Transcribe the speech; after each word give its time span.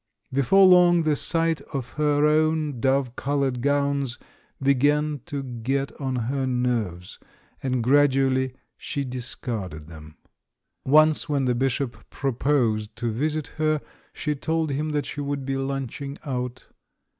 Before 0.33 0.65
long 0.65 1.03
the 1.03 1.15
sight 1.15 1.61
of 1.73 1.89
her 1.89 2.25
own 2.25 2.79
dove 2.79 3.15
coloured 3.15 3.57
THE 3.57 3.59
BISHOP'S 3.61 4.17
COMEDY 4.57 4.73
363 4.79 4.89
gowns 4.89 5.21
began 5.21 5.21
to 5.27 5.59
get 5.61 6.01
on 6.01 6.15
her 6.25 6.47
nerves, 6.47 7.19
and 7.61 7.83
gradually 7.83 8.55
she 8.77 9.05
discarded 9.05 9.85
them. 9.89 10.17
Once, 10.83 11.29
when 11.29 11.45
the 11.45 11.53
Bishop 11.53 12.09
pro 12.09 12.33
posed 12.33 12.95
to 12.95 13.11
visit 13.11 13.45
her, 13.57 13.79
she 14.11 14.33
told 14.33 14.71
him 14.71 14.89
that 14.89 15.05
she 15.05 15.21
would 15.21 15.45
be 15.45 15.55
lunching 15.55 16.17
out. 16.25 16.69